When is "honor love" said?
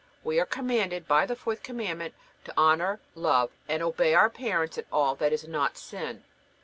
2.57-3.51